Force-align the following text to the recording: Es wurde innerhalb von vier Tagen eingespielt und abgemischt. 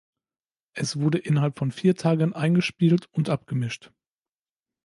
Es 0.73 0.95
wurde 0.99 1.19
innerhalb 1.19 1.59
von 1.59 1.71
vier 1.71 1.95
Tagen 1.95 2.33
eingespielt 2.33 3.07
und 3.11 3.29
abgemischt. 3.29 3.91